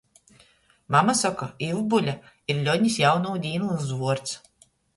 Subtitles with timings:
[0.95, 2.15] Mama soka— Ivbule
[2.55, 4.39] ir Ļonis jaunu dīnu uzvuords.